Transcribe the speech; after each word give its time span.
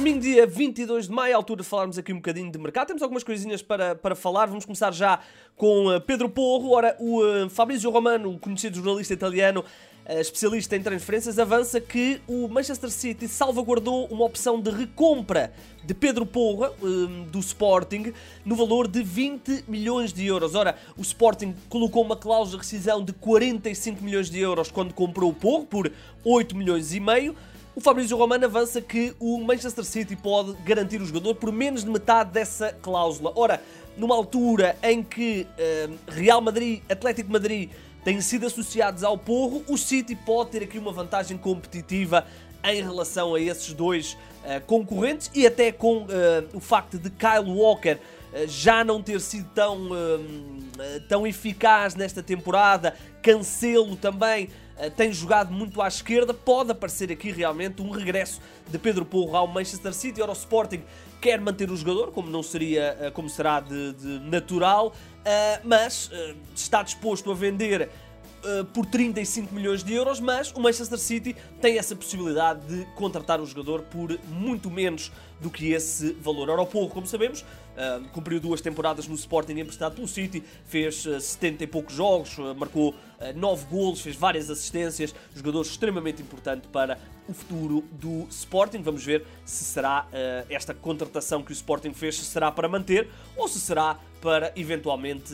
domingo, 0.00 0.20
dia 0.20 0.46
22 0.46 1.08
de 1.08 1.12
maio, 1.12 1.34
à 1.34 1.36
altura 1.36 1.62
de 1.62 1.68
falarmos 1.68 1.98
aqui 1.98 2.10
um 2.10 2.16
bocadinho 2.16 2.50
de 2.50 2.58
mercado. 2.58 2.86
Temos 2.86 3.02
algumas 3.02 3.22
coisinhas 3.22 3.60
para, 3.60 3.94
para 3.94 4.14
falar. 4.14 4.46
Vamos 4.46 4.64
começar 4.64 4.90
já 4.92 5.20
com 5.54 5.94
uh, 5.94 6.00
Pedro 6.00 6.26
Porro. 6.26 6.70
Ora, 6.70 6.96
o 6.98 7.20
uh, 7.20 7.50
Fabrizio 7.50 7.90
Romano, 7.90 8.38
conhecido 8.38 8.76
jornalista 8.76 9.12
italiano, 9.12 9.60
uh, 9.60 10.12
especialista 10.18 10.74
em 10.74 10.82
transferências, 10.82 11.38
avança 11.38 11.82
que 11.82 12.18
o 12.26 12.48
Manchester 12.48 12.88
City 12.88 13.28
salvaguardou 13.28 14.06
uma 14.06 14.24
opção 14.24 14.58
de 14.58 14.70
recompra 14.70 15.52
de 15.84 15.92
Pedro 15.92 16.24
Porra, 16.24 16.72
do 17.30 17.38
Sporting, 17.38 18.14
no 18.42 18.56
valor 18.56 18.88
de 18.88 19.02
20 19.02 19.64
milhões 19.68 20.14
de 20.14 20.24
euros. 20.24 20.54
Ora, 20.54 20.76
o 20.96 21.02
Sporting 21.02 21.54
colocou 21.68 22.02
uma 22.02 22.16
cláusula 22.16 22.58
de 22.58 22.64
rescisão 22.64 23.04
de 23.04 23.12
45 23.12 24.02
milhões 24.02 24.30
de 24.30 24.40
euros 24.40 24.70
quando 24.70 24.94
comprou 24.94 25.30
o 25.30 25.34
Porro, 25.34 25.66
por 25.66 25.92
8 26.24 26.56
milhões 26.56 26.94
e 26.94 27.00
meio. 27.00 27.36
O 27.80 27.82
Fabrício 27.82 28.14
Romano 28.14 28.44
avança 28.44 28.78
que 28.78 29.14
o 29.18 29.40
Manchester 29.40 29.86
City 29.86 30.14
pode 30.14 30.52
garantir 30.66 31.00
o 31.00 31.06
jogador 31.06 31.34
por 31.36 31.50
menos 31.50 31.82
de 31.82 31.88
metade 31.88 32.30
dessa 32.30 32.74
cláusula. 32.82 33.32
Ora, 33.34 33.62
numa 33.96 34.14
altura 34.14 34.76
em 34.82 35.02
que 35.02 35.46
uh, 35.48 35.96
Real 36.06 36.42
Madrid, 36.42 36.82
Atlético 36.90 37.32
Madrid 37.32 37.70
têm 38.04 38.20
sido 38.20 38.44
associados 38.44 39.02
ao 39.02 39.16
Porro, 39.16 39.64
o 39.66 39.78
City 39.78 40.14
pode 40.14 40.50
ter 40.50 40.62
aqui 40.62 40.78
uma 40.78 40.92
vantagem 40.92 41.38
competitiva 41.38 42.26
em 42.62 42.82
relação 42.82 43.34
a 43.34 43.40
esses 43.40 43.72
dois 43.72 44.12
uh, 44.12 44.60
concorrentes 44.66 45.30
e 45.34 45.46
até 45.46 45.72
com 45.72 46.02
uh, 46.02 46.06
o 46.52 46.60
facto 46.60 46.98
de 46.98 47.08
Kyle 47.08 47.50
Walker 47.50 47.96
já 48.46 48.84
não 48.84 49.02
ter 49.02 49.20
sido 49.20 49.48
tão, 49.52 49.88
tão 51.08 51.26
eficaz 51.26 51.96
nesta 51.96 52.22
temporada, 52.22 52.94
Cancelo 53.20 53.96
também 53.96 54.44
eh, 54.44 54.50
tem 54.88 55.12
jogado 55.12 55.52
muito 55.52 55.82
à 55.82 55.88
esquerda, 55.88 56.32
pode 56.32 56.70
aparecer 56.70 57.12
aqui 57.12 57.30
realmente 57.30 57.82
um 57.82 57.90
regresso 57.90 58.40
de 58.68 58.78
Pedro 58.78 59.04
Porro 59.04 59.36
ao 59.36 59.46
Manchester 59.46 59.92
City. 59.92 60.22
Ora, 60.22 60.30
o 60.30 60.34
Sporting 60.34 60.82
quer 61.20 61.40
manter 61.40 61.70
o 61.70 61.76
jogador, 61.76 62.12
como 62.12 62.30
não 62.30 62.42
seria, 62.42 62.96
eh, 63.00 63.10
como 63.10 63.28
será 63.28 63.60
de, 63.60 63.92
de 63.92 64.18
natural, 64.20 64.94
eh, 65.24 65.60
mas 65.64 66.10
está 66.54 66.82
disposto 66.82 67.30
a 67.30 67.34
vender 67.34 67.90
por 68.72 68.86
35 68.86 69.54
milhões 69.54 69.84
de 69.84 69.92
euros, 69.92 70.20
mas 70.20 70.50
o 70.52 70.60
Manchester 70.60 70.98
City 70.98 71.36
tem 71.60 71.78
essa 71.78 71.94
possibilidade 71.94 72.60
de 72.66 72.84
contratar 72.94 73.40
o 73.40 73.46
jogador 73.46 73.82
por 73.82 74.18
muito 74.28 74.70
menos 74.70 75.12
do 75.40 75.50
que 75.50 75.72
esse 75.72 76.12
valor. 76.14 76.48
Ora, 76.50 76.62
o 76.62 76.66
Porro, 76.66 76.88
como 76.88 77.06
sabemos, 77.06 77.44
Uh, 77.80 78.06
cumpriu 78.08 78.40
duas 78.40 78.60
temporadas 78.60 79.06
no 79.06 79.14
Sporting 79.14 79.52
emprestado 79.52 79.94
pelo 79.94 80.06
City, 80.06 80.42
fez 80.66 81.06
uh, 81.06 81.18
70 81.18 81.64
e 81.64 81.66
poucos 81.66 81.94
jogos, 81.94 82.36
marcou 82.54 82.90
uh, 82.90 82.94
9 83.34 83.66
golos, 83.70 84.02
fez 84.02 84.16
várias 84.16 84.50
assistências, 84.50 85.14
jogador 85.34 85.62
extremamente 85.62 86.20
importante 86.20 86.68
para 86.68 86.98
o 87.26 87.32
futuro 87.32 87.82
do 87.92 88.26
Sporting. 88.28 88.82
Vamos 88.82 89.02
ver 89.02 89.24
se 89.46 89.64
será 89.64 90.08
esta 90.48 90.74
contratação 90.74 91.42
que 91.42 91.52
o 91.52 91.54
Sporting 91.54 91.92
fez, 91.92 92.16
se 92.16 92.24
será 92.24 92.50
para 92.50 92.68
manter 92.68 93.08
ou 93.36 93.46
se 93.46 93.60
será 93.60 93.98
para 94.20 94.52
eventualmente 94.56 95.32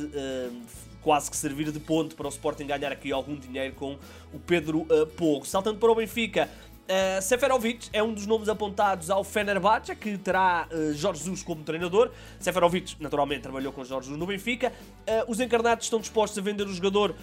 quase 1.06 1.30
que 1.30 1.36
servir 1.36 1.70
de 1.70 1.78
ponto 1.78 2.16
para 2.16 2.26
o 2.26 2.28
Sporting 2.28 2.66
ganhar 2.66 2.90
aqui 2.90 3.12
algum 3.12 3.36
dinheiro 3.36 3.72
com 3.76 3.96
o 4.34 4.40
Pedro 4.40 4.78
uh, 4.90 5.06
Porro. 5.06 5.44
Saltando 5.44 5.78
para 5.78 5.88
o 5.88 5.94
Benfica, 5.94 6.50
Uh, 6.86 7.20
Seferovic 7.20 7.88
é 7.92 8.00
um 8.00 8.14
dos 8.14 8.26
nomes 8.26 8.48
apontados 8.48 9.10
ao 9.10 9.24
Fenerbahçe, 9.24 9.92
que 9.96 10.16
terá 10.16 10.68
uh, 10.70 10.94
Jorge 10.94 11.18
Jesus 11.18 11.42
como 11.42 11.64
treinador. 11.64 12.12
Seferovic, 12.38 12.94
naturalmente, 13.00 13.42
trabalhou 13.42 13.72
com 13.72 13.82
Jorge 13.82 14.06
Jesus 14.06 14.20
no 14.20 14.24
Benfica. 14.24 14.72
Uh, 15.00 15.28
os 15.28 15.40
encarnados 15.40 15.86
estão 15.86 15.98
dispostos 15.98 16.38
a 16.38 16.42
vender 16.42 16.62
o 16.62 16.72
jogador 16.72 17.16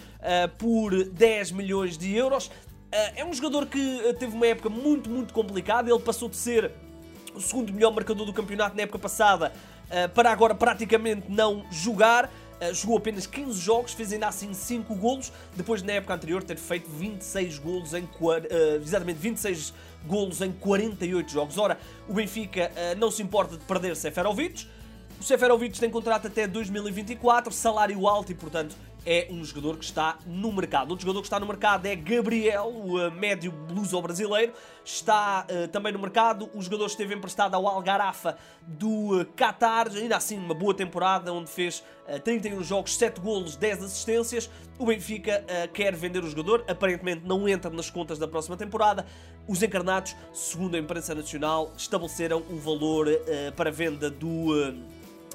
por 0.58 1.04
10 1.04 1.52
milhões 1.52 1.96
de 1.96 2.14
euros. 2.14 2.50
é 2.92 3.24
um 3.24 3.32
jogador 3.32 3.64
que 3.64 4.02
teve 4.18 4.36
uma 4.36 4.46
época 4.46 4.68
muito, 4.68 5.08
muito 5.08 5.32
complicada. 5.32 5.90
Ele 5.90 5.98
passou 5.98 6.28
de 6.28 6.36
ser 6.36 6.70
o 7.34 7.40
segundo 7.40 7.72
melhor 7.72 7.90
marcador 7.94 8.26
do 8.26 8.34
campeonato 8.34 8.76
na 8.76 8.82
época 8.82 8.98
passada 8.98 9.50
para 10.14 10.30
agora 10.30 10.54
praticamente 10.54 11.24
não 11.30 11.64
jogar. 11.70 12.30
Uh, 12.60 12.72
jogou 12.72 12.96
apenas 12.96 13.26
15 13.26 13.60
jogos, 13.60 13.92
fez 13.92 14.12
ainda 14.12 14.28
assim 14.28 14.54
5 14.54 14.94
golos, 14.94 15.32
depois 15.56 15.82
na 15.82 15.94
época 15.94 16.14
anterior 16.14 16.42
ter 16.42 16.56
feito 16.56 16.88
26 16.88 17.58
golos 17.58 17.94
em 17.94 18.04
uh, 18.04 18.80
exatamente 18.80 19.18
26 19.18 19.74
golos 20.06 20.40
em 20.40 20.52
48 20.52 21.32
jogos. 21.32 21.58
Ora, 21.58 21.78
o 22.08 22.14
Benfica 22.14 22.70
uh, 22.70 22.98
não 22.98 23.10
se 23.10 23.22
importa 23.22 23.56
de 23.56 23.64
perder 23.64 23.96
Seferovic. 23.96 24.66
O 25.20 25.24
Seferovic 25.24 25.78
tem 25.78 25.90
contrato 25.90 26.26
até 26.26 26.46
2024, 26.46 27.52
salário 27.52 28.06
alto 28.06 28.32
e, 28.32 28.34
portanto, 28.34 28.76
é 29.06 29.28
um 29.30 29.44
jogador 29.44 29.76
que 29.76 29.84
está 29.84 30.18
no 30.26 30.52
mercado. 30.52 30.90
Outro 30.90 31.04
jogador 31.04 31.20
que 31.20 31.26
está 31.26 31.38
no 31.38 31.46
mercado 31.46 31.86
é 31.86 31.94
Gabriel, 31.94 32.66
o 32.66 32.98
uh, 32.98 33.10
médio 33.10 33.52
bluso 33.52 34.00
brasileiro. 34.00 34.52
Está 34.84 35.46
uh, 35.50 35.68
também 35.68 35.92
no 35.92 35.98
mercado. 35.98 36.48
O 36.54 36.62
jogador 36.62 36.86
esteve 36.86 37.14
emprestado 37.14 37.54
ao 37.54 37.66
Algarafa 37.66 38.36
do 38.66 39.20
uh, 39.20 39.24
Qatar. 39.36 39.88
Ainda 39.88 40.16
assim, 40.16 40.38
uma 40.38 40.54
boa 40.54 40.74
temporada, 40.74 41.32
onde 41.32 41.50
fez 41.50 41.82
uh, 42.08 42.18
31 42.20 42.62
jogos, 42.62 42.96
7 42.96 43.20
golos, 43.20 43.56
10 43.56 43.84
assistências. 43.84 44.50
O 44.78 44.86
Benfica 44.86 45.44
uh, 45.44 45.72
quer 45.72 45.94
vender 45.94 46.24
o 46.24 46.28
jogador. 46.28 46.64
Aparentemente 46.68 47.26
não 47.26 47.48
entra 47.48 47.70
nas 47.70 47.90
contas 47.90 48.18
da 48.18 48.26
próxima 48.26 48.56
temporada. 48.56 49.06
Os 49.46 49.62
encarnados, 49.62 50.16
segundo 50.32 50.74
a 50.74 50.78
imprensa 50.78 51.14
nacional, 51.14 51.72
estabeleceram 51.76 52.42
um 52.50 52.56
valor 52.56 53.06
para 53.54 53.70
venda 53.70 54.08
do 54.08 54.54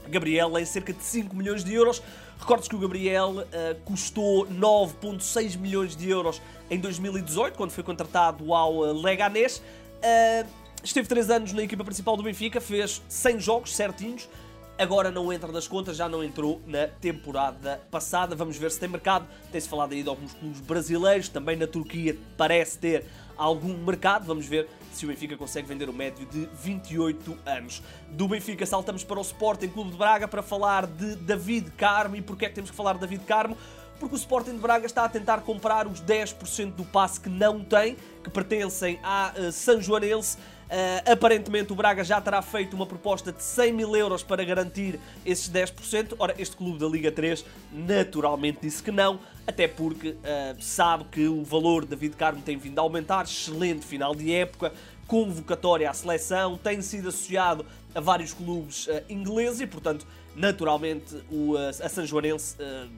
Gabriel 0.10 0.58
em 0.58 0.66
cerca 0.66 0.94
de 0.94 1.04
5 1.04 1.36
milhões 1.36 1.64
de 1.64 1.74
euros. 1.74 2.02
Recordes 2.40 2.68
que 2.68 2.76
o 2.76 2.80
Gabriel 2.80 3.32
uh, 3.32 3.46
custou 3.86 4.48
9,6 4.48 5.58
milhões 5.58 5.96
de 5.96 6.10
euros 6.10 6.42
em 6.70 6.80
2018, 6.80 7.56
quando 7.56 7.72
foi 7.72 7.84
contratado 7.84 8.54
ao 8.54 8.78
uh, 8.78 8.94
Leganés. 8.94 9.58
Uh, 9.58 10.48
esteve 10.84 11.08
3 11.08 11.30
anos 11.30 11.54
na 11.54 11.64
equipa 11.64 11.84
principal 11.84 12.16
do 12.16 12.24
Benfica, 12.24 12.62
fez 12.62 13.02
100 13.08 13.40
jogos 13.40 13.76
certinhos. 13.76 14.30
Agora 14.78 15.12
não 15.12 15.34
entra 15.34 15.52
nas 15.52 15.68
contas, 15.68 15.98
já 15.98 16.08
não 16.08 16.24
entrou 16.24 16.62
na 16.66 16.88
temporada 16.88 17.82
passada. 17.92 18.34
Vamos 18.34 18.56
ver 18.56 18.72
se 18.72 18.80
tem 18.80 18.88
mercado. 18.88 19.28
Tem-se 19.52 19.68
falado 19.68 19.92
aí 19.92 20.02
de 20.02 20.08
alguns 20.08 20.34
clubes 20.34 20.62
brasileiros, 20.62 21.28
também 21.28 21.58
na 21.58 21.68
Turquia 21.68 22.18
parece 22.38 22.78
ter 22.78 23.06
algum 23.40 23.74
mercado. 23.78 24.26
Vamos 24.26 24.46
ver 24.46 24.68
se 24.92 25.06
o 25.06 25.08
Benfica 25.08 25.38
consegue 25.38 25.68
vender 25.68 25.90
o 25.90 25.94
médio 25.94 26.26
de 26.26 26.48
28 26.62 27.38
anos. 27.46 27.82
Do 28.10 28.28
Benfica 28.28 28.66
saltamos 28.66 29.04
para 29.04 29.18
o 29.18 29.22
Sporting 29.22 29.70
Clube 29.70 29.92
de 29.92 29.98
Braga 29.98 30.28
para 30.28 30.44
falar 30.44 30.86
de 30.86 31.16
David 31.16 31.72
Carmo. 31.72 32.16
E 32.16 32.22
porquê 32.22 32.46
é 32.46 32.50
que 32.50 32.56
temos 32.56 32.70
que 32.70 32.76
falar 32.76 32.94
de 32.94 33.00
David 33.00 33.24
Carmo? 33.24 33.58
Porque 34.00 34.16
o 34.16 34.18
Sporting 34.18 34.52
de 34.52 34.60
Braga 34.60 34.86
está 34.86 35.06
a 35.06 35.10
tentar 35.10 35.42
comprar 35.42 35.88
os 35.88 36.02
10% 36.02 36.74
do 36.74 36.86
passe 36.86 37.20
que 37.20 37.30
não 37.30 37.64
tem, 37.64 37.98
que 38.24 38.30
pertencem 38.30 39.00
à 39.04 39.34
uh, 39.38 39.52
São 39.52 39.82
Joanense. 39.82 40.38
Uh, 40.70 41.14
aparentemente 41.14 41.74
o 41.74 41.76
Braga 41.76 42.04
já 42.04 42.22
terá 42.22 42.44
feito 42.44 42.76
uma 42.76 42.86
proposta 42.86 43.32
de 43.32 43.42
100 43.42 43.74
mil 43.74 43.96
euros 43.96 44.22
para 44.22 44.44
garantir 44.44 45.00
esses 45.26 45.50
10%. 45.50 46.14
Ora, 46.20 46.36
este 46.38 46.56
clube 46.56 46.78
da 46.78 46.88
Liga 46.88 47.12
3 47.12 47.44
naturalmente 47.74 48.60
disse 48.62 48.84
que 48.84 48.92
não, 48.92 49.20
até 49.48 49.68
porque 49.68 50.10
uh, 50.10 50.62
sabe 50.62 51.06
que 51.06 51.28
o 51.28 51.44
valor 51.44 51.86
de 51.86 51.90
David 51.90 52.16
Carmo 52.16 52.44
tem 52.44 52.56
vindo 52.56 52.78
a 52.78 52.84
aumentar. 52.84 53.24
Excelente 53.24 53.84
final 53.84 54.14
de 54.14 54.32
época, 54.32 54.72
convocatória 55.08 55.90
à 55.90 55.94
seleção, 55.94 56.56
tem 56.56 56.84
sido 56.84 57.10
associado 57.10 57.66
a 57.96 58.00
vários 58.00 58.32
clubes 58.32 58.86
uh, 58.86 59.02
ingleses 59.10 59.62
e, 59.62 59.66
portanto, 59.66 60.06
naturalmente 60.36 61.16
o, 61.32 61.58
a 61.58 61.90
São 61.90 62.06
Joanense 62.06 62.56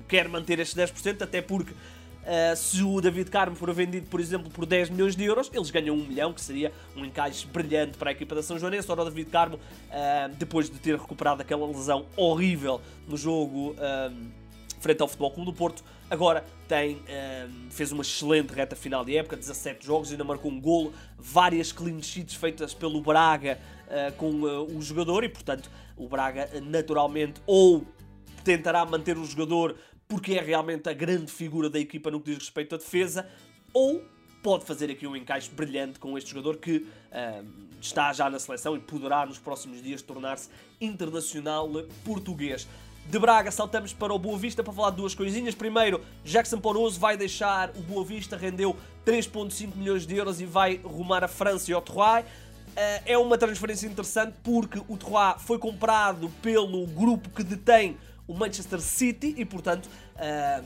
quer 0.10 0.28
manter 0.28 0.60
estes 0.60 0.78
10%, 0.78 1.22
até 1.22 1.42
porque 1.42 1.74
Uh, 2.22 2.56
se 2.56 2.84
o 2.84 3.02
David 3.02 3.32
Carmo 3.32 3.56
for 3.56 3.74
vendido, 3.74 4.08
por 4.08 4.20
exemplo, 4.20 4.50
por 4.52 4.66
10 4.66 4.92
milhões 4.92 5.16
de 5.16 5.24
euros, 5.24 5.50
eles 5.52 5.72
ganham 5.72 5.96
1 5.96 6.08
milhão, 6.08 6.34
que 6.34 6.42
seria 6.42 6.72
um 6.96 7.04
encaixe 7.04 7.48
brilhante 7.48 7.98
para 7.98 8.12
a 8.12 8.14
equipa 8.14 8.36
da 8.36 8.44
São 8.44 8.60
Joanense. 8.60 8.92
Ora, 8.92 9.02
o 9.02 9.06
David 9.06 9.30
Carmo, 9.30 9.56
uh, 9.56 10.36
depois 10.38 10.70
de 10.70 10.78
ter 10.78 10.98
recuperado 10.98 11.42
aquela 11.42 11.66
lesão 11.66 12.06
horrível 12.16 12.80
no 13.08 13.18
jogo 13.18 13.72
uh, 13.72 14.32
frente 14.80 15.02
ao 15.02 15.08
Futebol 15.08 15.32
Clube 15.32 15.52
do 15.52 15.58
Porto, 15.58 15.84
agora 16.10 16.46
tem, 16.68 17.02
fez 17.70 17.92
uma 17.92 18.02
excelente 18.02 18.52
reta 18.52 18.76
final 18.76 19.06
de 19.06 19.16
época, 19.16 19.38
17 19.38 19.86
jogos, 19.86 20.10
ainda 20.10 20.24
marcou 20.24 20.50
um 20.50 20.60
golo, 20.60 20.92
várias 21.18 21.72
clean 21.72 22.02
sheets 22.02 22.34
feitas 22.34 22.74
pelo 22.74 23.00
Braga 23.02 23.60
com 24.18 24.42
o 24.42 24.82
jogador 24.82 25.24
e, 25.24 25.30
portanto, 25.30 25.70
o 25.96 26.08
Braga 26.08 26.50
naturalmente 26.62 27.40
ou 27.46 27.86
tentará 28.44 28.86
manter 28.86 29.18
o 29.18 29.26
jogador 29.26 29.76
porque 30.12 30.34
é 30.34 30.42
realmente 30.42 30.90
a 30.90 30.94
grande 30.94 31.32
figura 31.32 31.70
da 31.70 31.80
equipa 31.80 32.12
no 32.12 32.20
que 32.20 32.32
diz 32.32 32.40
respeito 32.40 32.76
à 32.76 32.78
defesa, 32.78 33.26
ou 33.74 34.04
pode 34.44 34.66
fazer 34.66 34.92
aqui 34.92 35.08
um 35.08 35.16
encaixe 35.16 35.50
brilhante 35.50 36.00
com 36.00 36.18
este 36.18 36.32
jogador 36.32 36.58
que 36.58 36.80
uh, 36.80 37.48
está 37.80 38.12
já 38.12 38.30
na 38.30 38.38
seleção 38.38 38.76
e 38.76 38.80
poderá 38.82 39.26
nos 39.26 39.40
próximos 39.40 39.82
dias 39.82 40.02
tornar-se 40.02 40.50
internacional 40.82 41.70
português. 42.04 42.68
De 43.06 43.18
Braga 43.18 43.52
saltamos 43.52 43.94
para 43.94 44.14
o 44.14 44.20
Boa 44.20 44.38
Vista 44.38 44.62
para 44.62 44.74
falar 44.74 44.90
de 44.90 44.98
duas 44.98 45.16
coisinhas. 45.16 45.56
Primeiro, 45.56 46.02
Jackson 46.26 46.60
Poroso 46.60 47.00
vai 47.00 47.16
deixar 47.16 47.70
o 47.78 47.82
Boa 47.82 48.04
Vista, 48.04 48.36
rendeu 48.36 48.76
3.5 49.06 49.78
milhões 49.78 50.06
de 50.06 50.14
euros 50.14 50.42
e 50.42 50.46
vai 50.46 50.76
rumar 50.84 51.24
a 51.24 51.30
França 51.30 51.72
e 51.72 51.74
ao 51.74 51.82
Troyes. 51.82 52.26
Uh, 52.26 53.02
é 53.06 53.18
uma 53.18 53.38
transferência 53.38 53.88
interessante 53.88 54.36
porque 54.44 54.82
o 54.90 54.98
Troyes 54.98 55.42
foi 55.42 55.58
comprado 55.58 56.30
pelo 56.42 56.86
grupo 56.88 57.30
que 57.30 57.46
detém 57.46 57.96
o 58.32 58.34
Manchester 58.34 58.80
City 58.80 59.36
e, 59.38 59.44
portanto, 59.44 59.88
uh, 60.16 60.66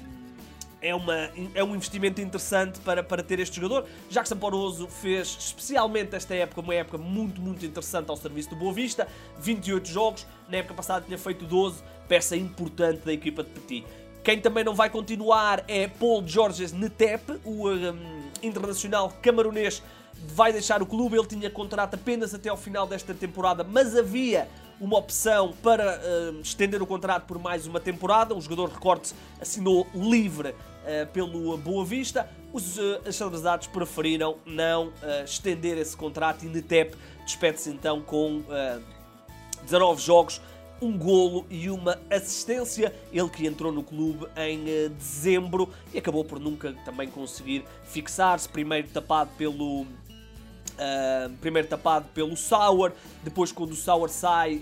é, 0.79 0.93
uma, 0.93 1.31
é 1.55 1.63
um 1.63 1.75
investimento 1.75 2.21
interessante 2.21 2.79
para, 2.81 3.01
para 3.01 3.23
ter 3.23 3.39
este 3.39 3.55
jogador. 3.55 3.89
Jackson 4.07 4.37
Poroso 4.37 4.87
fez 4.87 5.35
especialmente 5.39 6.15
esta 6.15 6.35
época 6.35 6.61
uma 6.61 6.75
época 6.75 6.99
muito, 6.99 7.41
muito 7.41 7.65
interessante 7.65 8.07
ao 8.11 8.15
serviço 8.15 8.51
do 8.51 8.55
Boa 8.55 8.71
Vista. 8.71 9.07
28 9.39 9.87
jogos, 9.87 10.27
na 10.47 10.57
época 10.57 10.75
passada 10.75 11.03
tinha 11.03 11.17
feito 11.17 11.43
12, 11.43 11.81
peça 12.07 12.37
importante 12.37 12.99
da 13.03 13.11
equipa 13.11 13.43
de 13.43 13.49
Petit. 13.49 13.87
Quem 14.23 14.39
também 14.39 14.63
não 14.63 14.75
vai 14.75 14.91
continuar 14.91 15.63
é 15.67 15.87
Paul 15.87 16.25
Georges 16.27 16.71
Netep, 16.71 17.39
o 17.43 17.67
um, 17.67 18.29
internacional 18.43 19.11
camaronês 19.23 19.81
vai 20.27 20.53
deixar 20.53 20.83
o 20.83 20.85
clube. 20.85 21.17
Ele 21.17 21.27
tinha 21.27 21.49
contrato 21.49 21.95
apenas 21.95 22.33
até 22.35 22.49
ao 22.49 22.57
final 22.57 22.85
desta 22.85 23.13
temporada, 23.13 23.63
mas 23.63 23.95
havia 23.95 24.47
uma 24.79 24.97
opção 24.97 25.53
para 25.63 25.99
uh, 25.99 26.41
estender 26.41 26.81
o 26.81 26.87
contrato 26.87 27.25
por 27.25 27.39
mais 27.39 27.65
uma 27.67 27.79
temporada. 27.79 28.35
O 28.35 28.41
jogador, 28.41 28.69
recorde 28.69 29.13
assinou 29.39 29.87
livre 29.93 30.49
uh, 30.49 31.07
pelo 31.13 31.57
Boa 31.57 31.85
Vista. 31.85 32.29
Os 32.51 32.77
uh, 32.77 33.01
Achadrezados 33.07 33.67
preferiram 33.67 34.37
não 34.45 34.87
uh, 34.87 35.23
estender 35.23 35.77
esse 35.77 35.95
contrato 35.95 36.45
e 36.45 36.49
Netep 36.49 36.95
despede-se 37.25 37.71
então 37.71 38.01
com 38.01 38.43
19 39.63 39.99
jogos 39.99 40.39
um 40.81 40.97
golo 40.97 41.45
e 41.49 41.69
uma 41.69 41.99
assistência. 42.09 42.93
Ele 43.11 43.29
que 43.29 43.45
entrou 43.45 43.71
no 43.71 43.83
clube 43.83 44.27
em 44.35 44.63
uh, 44.63 44.89
dezembro 44.89 45.69
e 45.93 45.97
acabou 45.97 46.23
por 46.23 46.39
nunca 46.39 46.73
também 46.85 47.09
conseguir 47.09 47.65
fixar-se. 47.83 48.47
Primeiro 48.47 48.87
tapado 48.89 49.31
pelo. 49.37 49.85
Uh, 50.75 51.29
primeiro 51.37 51.67
tapado 51.67 52.05
pelo 52.13 52.35
Sauer, 52.35 52.91
depois 53.23 53.51
quando 53.51 53.71
o 53.71 53.75
Sauer 53.75 54.09
sai, 54.09 54.61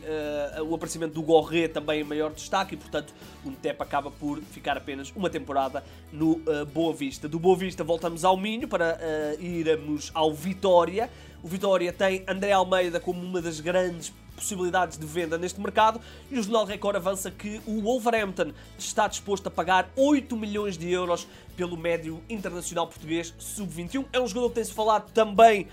uh, 0.59 0.63
o 0.63 0.75
aparecimento 0.75 1.13
do 1.13 1.23
Gorré 1.23 1.67
também 1.67 2.01
em 2.01 2.03
maior 2.03 2.31
destaque 2.31 2.75
e 2.75 2.77
portanto 2.77 3.13
o 3.43 3.49
Ntep 3.49 3.81
acaba 3.81 4.11
por 4.11 4.39
ficar 4.43 4.77
apenas 4.77 5.11
uma 5.15 5.29
temporada 5.29 5.83
no 6.11 6.39
Boa 6.71 6.93
Vista. 6.93 7.27
Do 7.27 7.39
Boa 7.39 7.57
Vista 7.57 7.83
voltamos 7.83 8.23
ao 8.23 8.37
Minho 8.37 8.67
para 8.67 8.97
irmos 9.39 10.11
ao 10.13 10.31
Vitória. 10.33 11.09
O 11.41 11.47
Vitória 11.47 11.91
tem 11.91 12.23
André 12.27 12.51
Almeida 12.51 12.99
como 12.99 13.21
uma 13.21 13.41
das 13.41 13.59
grandes 13.59 14.13
possibilidades 14.35 14.97
de 14.97 15.05
venda 15.05 15.37
neste 15.37 15.59
mercado 15.59 15.99
e 16.29 16.37
o 16.37 16.43
Jornal 16.43 16.65
Record 16.65 16.95
avança 16.95 17.31
que 17.31 17.61
o 17.65 17.81
Wolverhampton 17.81 18.51
está 18.77 19.07
disposto 19.07 19.47
a 19.47 19.51
pagar 19.51 19.89
8 19.95 20.35
milhões 20.35 20.77
de 20.77 20.91
euros 20.91 21.27
pelo 21.55 21.77
médio 21.77 22.21
internacional 22.29 22.87
português 22.87 23.33
sub-21. 23.37 24.05
É 24.11 24.19
um 24.19 24.27
jogador 24.27 24.49
que 24.49 24.55
tem-se 24.55 24.73
falado 24.73 25.11
também 25.11 25.63
uh, 25.63 25.67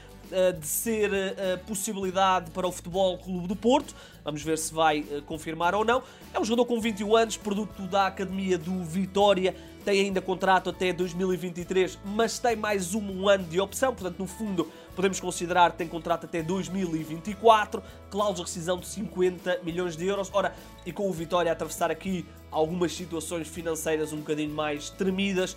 de 0.59 0.67
ser 0.67 1.11
uh, 1.11 1.59
possibilidade 1.67 2.51
para 2.51 2.67
o 2.67 2.73
Futebol 2.73 3.19
Clube 3.19 3.49
do 3.49 3.57
Porto. 3.57 3.95
Vamos 4.25 4.43
ver 4.43 4.59
se 4.59 4.73
vai 4.73 5.03
confirmar 5.27 5.75
ou 5.75 5.85
não. 5.85 6.03
É 6.33 6.39
um 6.39 6.45
jogador 6.45 6.67
com 6.67 6.81
21 6.81 7.17
anos, 7.17 7.37
produto 7.37 7.83
da 7.83 8.07
Academia 8.07 8.59
do 8.59 8.85
Vitória, 8.85 9.57
tem 9.85 10.01
ainda 10.01 10.21
contrato 10.21 10.69
até 10.69 10.93
2023, 10.93 11.99
mas 12.05 12.39
tem 12.39 12.55
mais 12.55 12.95
um 12.95 13.29
ano 13.29 13.45
de 13.45 13.59
opção, 13.61 13.95
portanto, 13.95 14.19
no 14.19 14.27
fundo, 14.27 14.71
podemos 14.95 15.19
considerar 15.19 15.73
que 15.73 15.79
tem 15.79 15.89
contrato 15.89 16.27
até 16.27 16.43
2024, 16.43 17.83
cláusula 18.11 18.35
de 18.35 18.43
rescisão 18.43 18.79
de 18.79 18.87
50 18.87 19.61
milhões 19.63 19.97
de 19.97 20.07
euros. 20.07 20.31
Ora, 20.35 20.55
e 20.85 20.93
com 20.93 21.09
o 21.09 21.13
Vitória 21.13 21.51
a 21.51 21.55
atravessar 21.55 21.91
aqui 21.91 22.27
algumas 22.51 22.95
situações 22.95 23.49
financeiras 23.49 24.13
um 24.13 24.19
bocadinho 24.19 24.55
mais 24.55 24.91
tremidas, 24.91 25.57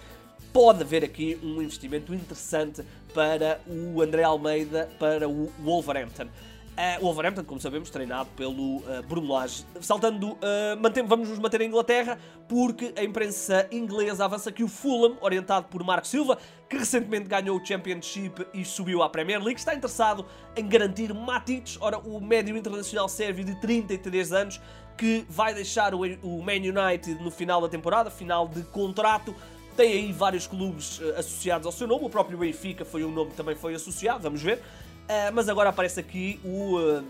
pode 0.52 0.84
haver 0.84 1.04
aqui 1.04 1.40
um 1.44 1.62
investimento 1.62 2.14
interessante 2.14 2.84
para 3.14 3.60
o 3.68 4.02
André 4.02 4.24
Almeida, 4.24 4.90
para 5.00 5.28
o 5.28 5.52
Wolverhampton. 5.60 6.28
Uh, 6.74 6.98
o 7.02 7.04
Wolverhampton, 7.04 7.44
como 7.44 7.62
sabemos, 7.62 7.92
treinado 7.92 8.30
pelo 8.36 8.78
uh, 8.78 9.04
Bruno 9.08 9.32
Lage. 9.32 9.64
Saltando, 9.80 10.32
uh, 10.32 10.40
mantém, 10.82 11.06
vamos 11.06 11.30
nos 11.30 11.38
manter 11.38 11.62
em 11.62 11.68
Inglaterra, 11.68 12.18
porque 12.48 12.92
a 12.98 13.04
imprensa 13.04 13.68
inglesa 13.72 14.26
avança 14.26 14.52
que 14.52 14.64
o 14.64 14.68
Fulham, 14.68 15.16
orientado 15.22 15.68
por 15.68 15.84
Marco 15.84 16.08
Silva, 16.08 16.36
que 16.68 16.76
recentemente 16.76 17.28
ganhou 17.28 17.60
o 17.60 17.64
Championship 17.64 18.48
e 18.56 18.66
subiu 18.66 19.04
à 19.04 19.10
Premier 19.10 19.40
League, 19.40 19.60
está 19.60 19.76
interessado 19.76 20.26
em 20.56 20.68
garantir 20.68 21.14
Matic, 21.14 21.78
ora, 21.80 22.00
o 22.00 22.20
médio 22.20 22.58
internacional 22.58 23.08
sérvio 23.08 23.46
de 23.46 23.54
33 23.62 24.34
anos, 24.34 24.62
que 24.98 25.26
vai 25.30 25.54
deixar 25.54 25.94
o, 25.94 26.00
o 26.24 26.42
Man 26.42 26.54
United 26.54 27.22
no 27.22 27.30
final 27.30 27.62
da 27.62 27.70
temporada, 27.70 28.10
final 28.10 28.48
de 28.48 28.64
contrato. 28.64 29.36
Tem 29.76 29.92
aí 29.92 30.12
vários 30.12 30.46
clubes 30.46 31.02
associados 31.18 31.66
ao 31.66 31.72
seu 31.72 31.88
nome, 31.88 32.06
o 32.06 32.10
próprio 32.10 32.38
Benfica 32.38 32.86
foi 32.86 33.04
um 33.04 33.12
nome 33.12 33.32
que 33.32 33.38
também 33.38 33.56
foi 33.56 33.74
associado, 33.74 34.22
vamos 34.22 34.42
ver. 34.42 34.58
Uh, 34.58 35.34
mas 35.34 35.50
agora 35.50 35.70
aparece 35.70 36.00
aqui 36.00 36.40
o 36.46 36.78
uh, 36.78 37.04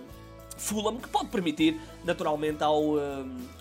Fulham, 0.57 0.98
que 0.98 1.10
pode 1.10 1.30
permitir, 1.30 1.80
naturalmente, 2.06 2.63
ao, 2.63 2.95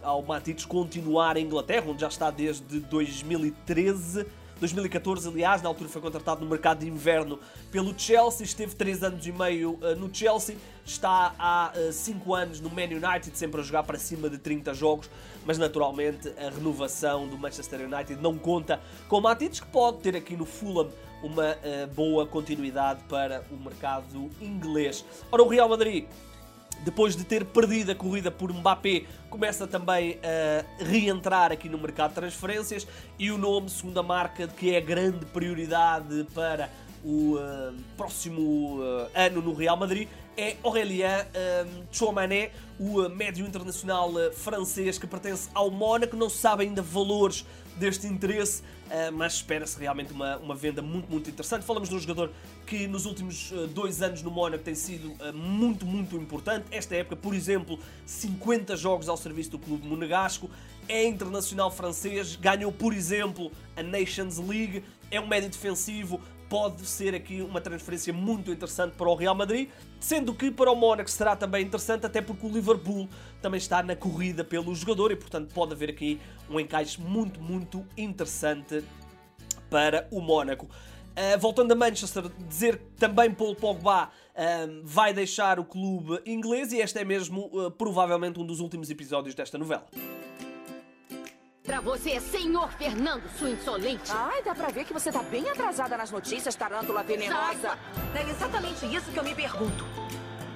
ao 0.03 0.23
Matites 0.23 0.65
continuar 0.65 1.37
em 1.37 1.45
Inglaterra, 1.45 1.87
onde 1.89 2.01
já 2.01 2.09
está 2.09 2.31
desde 2.31 2.81
2013. 2.81 4.27
2014, 4.63 5.29
aliás, 5.29 5.61
na 5.61 5.69
altura 5.69 5.91
foi 5.91 6.01
contratado 6.01 6.41
no 6.41 6.49
mercado 6.49 6.79
de 6.79 6.89
inverno 6.89 7.41
pelo 7.73 7.99
Chelsea, 7.99 8.45
esteve 8.45 8.77
3 8.77 9.03
anos 9.03 9.27
e 9.27 9.33
meio 9.33 9.73
uh, 9.73 9.97
no 9.97 10.15
Chelsea, 10.15 10.57
está 10.85 11.35
há 11.37 11.73
5 11.91 12.31
uh, 12.31 12.35
anos 12.35 12.61
no 12.61 12.71
Man 12.71 12.85
United, 12.85 13.37
sempre 13.37 13.61
a 13.61 13.65
jogar 13.65 13.83
para 13.83 13.99
cima 13.99 14.31
de 14.31 14.39
30 14.39 14.73
jogos, 14.73 15.11
mas 15.45 15.59
naturalmente 15.59 16.33
a 16.39 16.49
renovação 16.49 17.27
do 17.27 17.37
Manchester 17.37 17.81
United 17.81 18.23
não 18.23 18.39
conta 18.39 18.81
com 19.09 19.21
Matites, 19.21 19.59
que 19.59 19.67
pode 19.67 19.99
ter 19.99 20.15
aqui 20.15 20.37
no 20.37 20.47
Fulham 20.47 20.89
uma 21.25 21.51
uh, 21.51 21.87
boa 21.93 22.25
continuidade 22.25 23.03
para 23.09 23.45
o 23.51 23.57
mercado 23.57 24.31
inglês. 24.41 25.05
Ora, 25.33 25.43
o 25.43 25.49
Real 25.49 25.69
Madrid 25.69 26.07
depois 26.85 27.17
de 27.17 27.25
ter 27.25 27.45
perdido 27.45 27.93
a 27.93 27.95
corrida 27.95 28.31
por 28.31 28.53
Mbappé, 28.53 29.05
começa 29.31 29.67
também 29.67 30.19
a 30.23 30.85
reentrar 30.85 31.53
aqui 31.53 31.69
no 31.69 31.79
mercado 31.79 32.11
de 32.11 32.17
transferências 32.17 32.87
e 33.19 33.31
o 33.31 33.39
nome, 33.39 33.71
segundo 33.71 33.99
a 34.01 34.03
marca, 34.03 34.47
que 34.49 34.75
é 34.75 34.79
a 34.79 34.81
grande 34.81 35.25
prioridade 35.27 36.27
para 36.35 36.71
o 37.05 37.37
uh, 37.37 37.75
próximo 37.97 38.81
uh, 38.81 39.09
ano 39.15 39.43
no 39.43 39.53
Real 39.53 39.77
Madrid 39.77 40.09
é 40.37 40.57
Aurélien 40.63 41.27
Chouamané, 41.91 42.51
o 42.79 43.09
médio 43.09 43.47
internacional 43.47 44.13
francês 44.35 44.99
que 44.99 45.07
pertence 45.07 45.49
ao 45.55 45.71
Mónaco. 45.71 46.17
Não 46.17 46.29
se 46.29 46.39
sabe 46.39 46.65
ainda 46.65 46.83
valores 46.83 47.45
deste 47.77 48.07
interesse, 48.07 48.63
uh, 48.63 49.13
mas 49.13 49.35
espera-se 49.35 49.79
realmente 49.79 50.13
uma, 50.13 50.37
uma 50.39 50.55
venda 50.55 50.83
muito, 50.83 51.11
muito 51.11 51.31
interessante. 51.31 51.65
Falamos 51.65 51.89
de 51.89 51.95
um 51.95 51.99
jogador 51.99 52.31
que 52.67 52.87
nos 52.87 53.07
últimos 53.07 53.53
dois 53.75 54.03
anos 54.03 54.23
no 54.23 54.31
Mónaco 54.31 54.63
tem 54.65 54.75
sido 54.75 55.15
muito, 55.35 55.87
muito 55.87 56.17
importante. 56.17 56.67
Esta 56.71 56.97
época, 56.97 57.17
por 57.17 57.35
exemplo, 57.35 57.79
50 58.07 58.77
jogos 58.77 59.09
ao 59.09 59.17
serviço 59.17 59.51
do 59.51 59.59
clube 59.59 59.87
monegasco, 59.87 60.51
é 60.89 61.05
internacional 61.05 61.71
francês, 61.71 62.37
ganhou, 62.37 62.73
por 62.73 62.93
exemplo, 62.93 63.51
a 63.77 63.83
Nations 63.83 64.39
League, 64.39 64.85
é 65.11 65.21
um 65.21 65.27
médio 65.27 65.49
defensivo, 65.49 66.21
pode 66.53 66.85
ser 66.85 67.15
aqui 67.15 67.41
uma 67.41 67.63
transferência 67.63 68.13
muito 68.13 68.53
interessante 68.53 68.95
para 68.95 69.09
o 69.09 69.15
Real 69.15 69.35
Madrid, 69.35 69.71
sendo 69.99 70.35
que 70.35 70.51
para 70.51 70.71
o 70.71 70.75
Mónaco 70.77 71.11
será 71.11 71.35
também 71.35 71.65
interessante, 71.65 72.05
até 72.05 72.21
porque 72.21 72.47
o 72.47 72.51
Liverpool 72.51 73.09
também 73.41 73.57
está 73.57 73.83
na 73.83 73.97
corrida 73.97 74.45
pelo 74.45 74.75
jogador 74.75 75.11
e, 75.13 75.17
portanto, 75.17 75.51
pode 75.55 75.73
haver 75.73 75.89
aqui 75.89 76.21
um 76.51 76.61
encaixe 76.61 77.01
muito, 77.01 77.41
muito 77.41 77.87
interessante 77.97 78.85
para 79.71 80.07
o 80.11 80.21
Mónaco. 80.21 80.67
Uh, 80.67 81.39
voltando 81.41 81.73
a 81.73 81.75
Manchester, 81.75 82.25
dizer 82.47 82.77
que 82.77 82.85
também 82.99 83.31
Paul 83.31 83.57
Pogba 83.57 84.11
uh, 84.11 84.83
vai 84.85 85.15
deixar 85.15 85.59
o 85.59 85.65
clube 85.65 86.21
inglês 86.27 86.71
e 86.71 86.81
este 86.81 86.99
é 86.99 87.05
mesmo 87.05 87.47
uh, 87.47 87.71
provavelmente 87.71 88.39
um 88.39 88.45
dos 88.45 88.61
últimos 88.61 88.91
episódios 88.91 89.35
desta 89.35 89.57
novela. 89.57 89.87
Pra 91.65 91.81
você, 91.81 92.19
senhor 92.21 92.73
Fernando, 92.73 93.23
sua 93.39 93.51
insolente. 93.51 94.11
Ai, 94.11 94.43
dá 94.43 94.53
pra 94.53 94.69
ver 94.69 94.85
que 94.85 94.93
você 94.93 95.13
tá 95.13 95.23
bem 95.23 95.49
atrasada 95.49 95.97
nas 95.97 96.11
notícias, 96.11 96.57
tarântula 96.57 97.05
venenosa. 97.05 97.79
É 98.17 98.29
exatamente 98.29 98.85
isso 98.85 99.13
que 99.13 99.19
eu 99.19 99.23
me 99.23 99.33
pergunto. 99.33 99.85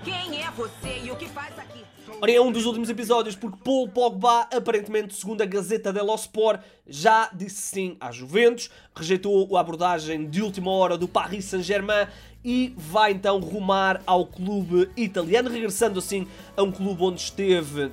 Quem 0.04 0.42
é 0.42 0.50
você 0.50 1.00
e 1.04 1.10
o 1.12 1.16
que 1.16 1.28
faz 1.28 1.56
aqui? 1.58 1.84
Ora, 2.20 2.32
é 2.32 2.40
um 2.40 2.50
dos 2.50 2.66
últimos 2.66 2.88
episódios 2.88 3.36
porque 3.36 3.56
Paul 3.62 3.88
Pogba, 3.88 4.48
aparentemente, 4.52 5.14
segundo 5.14 5.42
a 5.42 5.46
Gazeta 5.46 5.92
dello 5.92 6.14
Sport, 6.16 6.60
já 6.88 7.30
disse 7.32 7.62
sim 7.62 7.96
à 8.00 8.10
Juventus, 8.10 8.68
rejeitou 8.94 9.56
a 9.56 9.60
abordagem 9.60 10.28
de 10.28 10.42
última 10.42 10.72
hora 10.72 10.98
do 10.98 11.06
Paris 11.06 11.44
Saint-Germain 11.44 12.08
e 12.44 12.74
vai 12.76 13.12
então 13.12 13.38
rumar 13.38 14.02
ao 14.04 14.26
clube 14.26 14.90
italiano, 14.96 15.50
regressando 15.50 16.00
assim 16.00 16.26
a 16.56 16.62
um 16.62 16.72
clube 16.72 17.02
onde 17.02 17.20
esteve 17.20 17.92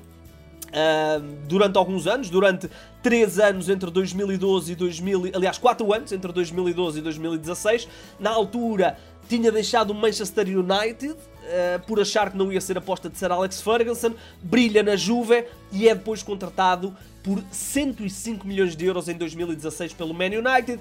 Uh, 0.74 1.22
durante 1.48 1.78
alguns 1.78 2.08
anos, 2.08 2.32
durante 2.32 2.68
3 3.04 3.40
anos 3.40 3.70
entre 3.70 3.92
2012 3.92 4.72
e 4.72 4.76
2000, 4.76 5.32
aliás, 5.36 5.60
4 5.60 5.94
anos 5.94 6.12
entre 6.12 6.32
2012 6.32 6.98
e 6.98 7.02
2016. 7.04 7.88
Na 8.20 8.32
altura 8.32 8.98
tinha 9.30 9.52
deixado 9.52 9.92
o 9.92 9.94
Manchester 9.94 10.48
United 10.48 11.14
uh, 11.14 11.86
por 11.86 12.00
achar 12.00 12.32
que 12.32 12.38
não 12.38 12.52
ia 12.52 12.60
ser 12.60 12.76
aposta 12.78 13.08
de 13.08 13.18
Sir 13.18 13.32
Alex 13.32 13.62
Ferguson, 13.62 14.14
brilha 14.42 14.82
na 14.82 14.96
Juve 14.96 15.46
e 15.72 15.88
é 15.88 15.94
depois 15.94 16.24
contratado 16.24 16.96
por 17.22 17.42
105 17.52 18.46
milhões 18.46 18.76
de 18.76 18.86
euros 18.86 19.08
em 19.08 19.16
2016 19.16 19.94
pelo 19.94 20.14
Man 20.14 20.26
United. 20.26 20.80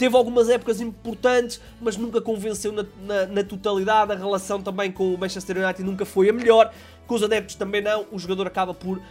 Teve 0.00 0.16
algumas 0.16 0.48
épocas 0.48 0.80
importantes, 0.80 1.60
mas 1.78 1.94
nunca 1.94 2.22
convenceu 2.22 2.72
na, 2.72 2.86
na, 3.02 3.26
na, 3.26 3.44
totalidade. 3.44 4.10
A 4.12 4.16
relação 4.16 4.62
também 4.62 4.90
com 4.90 5.12
o 5.12 5.18
Manchester 5.18 5.58
United 5.58 5.82
nunca 5.82 6.06
foi 6.06 6.30
a 6.30 6.32
melhor. 6.32 6.72
Com 7.06 7.16
os 7.16 7.22
adeptos 7.22 7.54
também 7.54 7.82
não. 7.82 8.06
O 8.10 8.18
jogador 8.18 8.46
acaba 8.46 8.72
por 8.72 8.96
uh, 8.96 9.02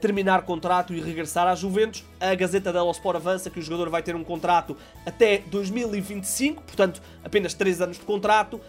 terminar 0.00 0.42
contrato 0.42 0.92
e 0.92 1.00
regressar 1.00 1.46
à 1.46 1.54
Juventus. 1.54 2.02
A 2.18 2.34
Gazeta 2.34 2.72
dello 2.72 2.90
Sport 2.90 3.18
avança 3.18 3.50
que 3.50 3.60
o 3.60 3.62
jogador 3.62 3.88
vai 3.88 4.02
ter 4.02 4.16
um 4.16 4.24
contrato 4.24 4.76
até 5.06 5.38
2025, 5.46 6.60
portanto, 6.64 7.00
apenas 7.24 7.54
3 7.54 7.80
anos 7.80 7.98
de 8.00 8.04
contrato. 8.04 8.60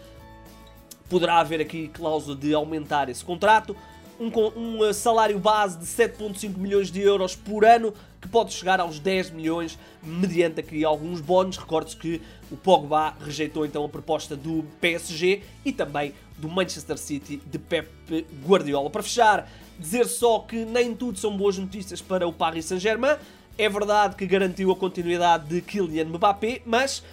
Poderá 1.10 1.40
haver 1.40 1.60
aqui 1.60 1.88
cláusula 1.88 2.36
de 2.36 2.54
aumentar 2.54 3.08
esse 3.08 3.24
contrato. 3.24 3.76
Um, 4.20 4.30
um 4.56 4.92
salário 4.92 5.40
base 5.40 5.76
de 5.76 5.86
7,5 5.86 6.56
milhões 6.56 6.88
de 6.88 7.00
euros 7.00 7.34
por 7.34 7.64
ano 7.64 7.92
que 8.24 8.28
pode 8.28 8.54
chegar 8.54 8.80
aos 8.80 8.98
10 8.98 9.32
milhões 9.32 9.78
mediante 10.02 10.58
aqui 10.58 10.82
alguns 10.82 11.20
bónus. 11.20 11.58
Recorde-se 11.58 11.94
que 11.94 12.22
o 12.50 12.56
Pogba 12.56 13.14
rejeitou 13.20 13.66
então 13.66 13.84
a 13.84 13.88
proposta 13.88 14.34
do 14.34 14.64
PSG 14.80 15.42
e 15.62 15.70
também 15.70 16.14
do 16.38 16.48
Manchester 16.48 16.96
City 16.96 17.36
de 17.44 17.58
Pep 17.58 17.86
Guardiola. 18.42 18.88
Para 18.88 19.02
fechar, 19.02 19.46
dizer 19.78 20.06
só 20.06 20.38
que 20.38 20.64
nem 20.64 20.94
tudo 20.94 21.18
são 21.18 21.36
boas 21.36 21.58
notícias 21.58 22.00
para 22.00 22.26
o 22.26 22.32
Paris 22.32 22.64
Saint-Germain. 22.64 23.16
É 23.58 23.68
verdade 23.68 24.16
que 24.16 24.24
garantiu 24.24 24.72
a 24.72 24.76
continuidade 24.76 25.46
de 25.46 25.60
Kylian 25.60 26.06
Mbappé, 26.06 26.62
mas 26.64 27.04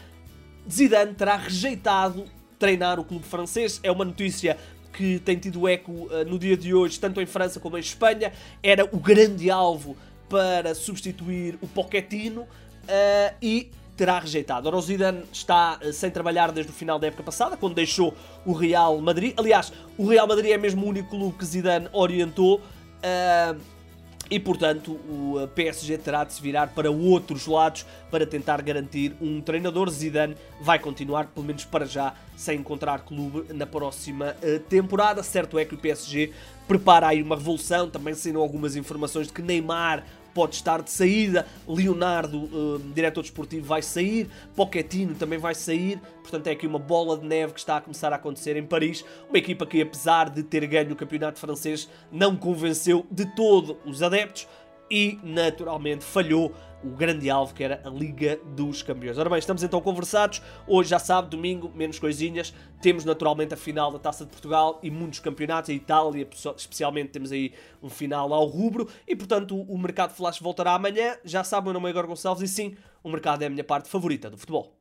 Zidane 0.72 1.13
terá 1.13 1.36
rejeitado 1.36 2.24
treinar 2.58 3.01
o 3.01 3.03
clube 3.03 3.25
francês. 3.25 3.82
É 3.84 3.91
uma 3.91 4.06
notícia 4.06 4.58
que 4.94 5.20
tem 5.20 5.38
tido 5.38 5.68
eco 5.68 5.91
uh, 5.91 6.24
no 6.25 6.39
dia 6.39 6.56
de 6.56 6.74
hoje, 6.74 6.98
tanto 6.98 7.20
em 7.20 7.25
França 7.25 7.60
como 7.60 7.77
em 7.77 7.82
Espanha. 7.82 8.32
Era 8.63 8.86
o 8.86 8.98
grande 8.98 9.51
alvo 9.51 9.98
para 10.31 10.73
substituir 10.73 11.59
o 11.61 11.67
Pochettino 11.67 12.43
uh, 12.43 13.35
e 13.41 13.69
terá 13.97 14.17
rejeitado. 14.17 14.65
Ora, 14.65 14.77
o 14.77 14.81
Zidane 14.81 15.23
está 15.31 15.77
uh, 15.83 15.91
sem 15.91 16.09
trabalhar 16.09 16.53
desde 16.53 16.71
o 16.71 16.73
final 16.73 16.97
da 16.97 17.07
época 17.07 17.21
passada, 17.21 17.57
quando 17.57 17.75
deixou 17.75 18.15
o 18.45 18.53
Real 18.53 18.97
Madrid. 19.01 19.33
Aliás, 19.35 19.73
o 19.97 20.07
Real 20.07 20.25
Madrid 20.25 20.51
é 20.51 20.57
mesmo 20.57 20.85
o 20.85 20.89
único 20.89 21.09
clube 21.09 21.38
que 21.38 21.45
Zidane 21.45 21.89
orientou. 21.91 22.61
Uh, 23.03 23.81
e 24.29 24.39
portanto 24.39 24.93
o 24.93 25.45
PSG 25.55 25.97
terá 25.97 26.23
de 26.23 26.31
se 26.31 26.41
virar 26.41 26.67
para 26.67 26.89
outros 26.89 27.45
lados 27.47 27.85
para 28.09 28.25
tentar 28.25 28.61
garantir 28.61 29.13
um 29.19 29.41
treinador. 29.41 29.89
Zidane 29.89 30.38
vai 30.61 30.79
continuar, 30.79 31.27
pelo 31.27 31.45
menos 31.45 31.65
para 31.65 31.85
já, 31.85 32.13
sem 32.38 32.59
encontrar 32.59 33.00
clube 33.01 33.53
na 33.53 33.65
próxima 33.65 34.33
temporada. 34.69 35.21
Certo 35.21 35.59
é 35.59 35.65
que 35.65 35.75
o 35.75 35.77
PSG 35.77 36.31
prepara 36.65 37.07
aí 37.07 37.21
uma 37.21 37.35
revolução, 37.35 37.89
também 37.89 38.13
saíram 38.13 38.39
algumas 38.39 38.77
informações 38.77 39.27
de 39.27 39.33
que 39.33 39.41
Neymar 39.41 40.05
pode 40.33 40.55
estar 40.55 40.81
de 40.81 40.91
saída, 40.91 41.45
Leonardo, 41.67 42.38
uh, 42.38 42.79
diretor 42.93 43.21
desportivo, 43.21 43.65
vai 43.65 43.81
sair, 43.81 44.29
Pochettino 44.55 45.15
também 45.15 45.39
vai 45.39 45.55
sair, 45.55 46.00
portanto 46.21 46.47
é 46.47 46.51
aqui 46.51 46.67
uma 46.67 46.79
bola 46.79 47.17
de 47.17 47.25
neve 47.25 47.53
que 47.53 47.59
está 47.59 47.77
a 47.77 47.81
começar 47.81 48.11
a 48.13 48.15
acontecer 48.15 48.55
em 48.57 48.65
Paris, 48.65 49.03
uma 49.29 49.38
equipa 49.38 49.65
que 49.65 49.81
apesar 49.81 50.29
de 50.29 50.43
ter 50.43 50.65
ganho 50.67 50.93
o 50.93 50.95
campeonato 50.95 51.39
francês 51.39 51.89
não 52.11 52.35
convenceu 52.35 53.05
de 53.09 53.25
todo 53.35 53.77
os 53.85 54.01
adeptos 54.01 54.47
e 54.91 55.17
naturalmente 55.24 56.03
falhou 56.03 56.53
o 56.83 56.89
grande 56.89 57.29
alvo 57.29 57.53
que 57.53 57.63
era 57.63 57.81
a 57.86 57.89
Liga 57.89 58.38
dos 58.55 58.83
Campeões. 58.83 59.17
Ora 59.17 59.29
bem, 59.29 59.39
estamos 59.39 59.63
então 59.63 59.79
conversados. 59.79 60.41
Hoje 60.67 60.89
já 60.89 61.00
sabe, 61.00 61.29
domingo, 61.29 61.71
menos 61.74 61.98
coisinhas. 61.98 62.53
Temos 62.81 63.05
naturalmente 63.05 63.53
a 63.53 63.57
final 63.57 63.89
da 63.89 64.00
Taça 64.00 64.25
de 64.25 64.31
Portugal 64.31 64.79
e 64.83 64.91
muitos 64.91 65.19
campeonatos. 65.19 65.69
A 65.69 65.74
Itália, 65.74 66.27
especialmente, 66.57 67.12
temos 67.12 67.31
aí 67.31 67.53
um 67.81 67.89
final 67.89 68.33
ao 68.33 68.45
rubro. 68.45 68.89
E 69.07 69.15
portanto, 69.15 69.55
o 69.55 69.77
Mercado 69.77 70.13
Flash 70.13 70.39
voltará 70.39 70.74
amanhã. 70.74 71.15
Já 71.24 71.43
sabe, 71.43 71.65
meu 71.65 71.74
nome 71.74 71.88
é 71.88 71.91
Igor 71.91 72.05
Gonçalves 72.05 72.50
e 72.50 72.53
sim, 72.53 72.75
o 73.01 73.10
mercado 73.10 73.43
é 73.43 73.45
a 73.45 73.50
minha 73.50 73.63
parte 73.63 73.88
favorita 73.88 74.29
do 74.29 74.38
futebol. 74.38 74.80